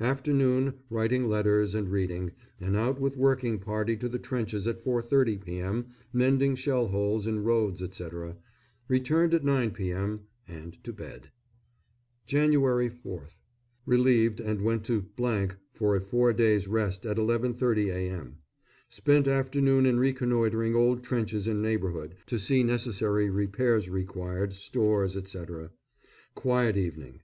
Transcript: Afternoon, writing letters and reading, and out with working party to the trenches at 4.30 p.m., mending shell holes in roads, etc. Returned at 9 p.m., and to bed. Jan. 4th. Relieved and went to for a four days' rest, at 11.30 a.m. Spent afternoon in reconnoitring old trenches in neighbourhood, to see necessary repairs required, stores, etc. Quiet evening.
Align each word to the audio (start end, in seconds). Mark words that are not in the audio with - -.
Afternoon, 0.00 0.74
writing 0.90 1.28
letters 1.28 1.76
and 1.76 1.88
reading, 1.92 2.32
and 2.60 2.76
out 2.76 3.00
with 3.00 3.16
working 3.16 3.60
party 3.60 3.96
to 3.98 4.08
the 4.08 4.18
trenches 4.18 4.66
at 4.66 4.82
4.30 4.84 5.40
p.m., 5.44 5.86
mending 6.12 6.56
shell 6.56 6.88
holes 6.88 7.24
in 7.24 7.44
roads, 7.44 7.80
etc. 7.80 8.36
Returned 8.88 9.32
at 9.32 9.44
9 9.44 9.70
p.m., 9.70 10.22
and 10.48 10.82
to 10.82 10.92
bed. 10.92 11.30
Jan. 12.26 12.50
4th. 12.50 13.38
Relieved 13.86 14.40
and 14.40 14.60
went 14.62 14.84
to 14.86 15.06
for 15.72 15.94
a 15.94 16.00
four 16.00 16.32
days' 16.32 16.66
rest, 16.66 17.06
at 17.06 17.16
11.30 17.18 17.94
a.m. 17.94 18.38
Spent 18.88 19.28
afternoon 19.28 19.86
in 19.86 20.00
reconnoitring 20.00 20.74
old 20.74 21.04
trenches 21.04 21.46
in 21.46 21.62
neighbourhood, 21.62 22.16
to 22.26 22.40
see 22.40 22.64
necessary 22.64 23.30
repairs 23.30 23.88
required, 23.88 24.52
stores, 24.52 25.16
etc. 25.16 25.70
Quiet 26.34 26.76
evening. 26.76 27.20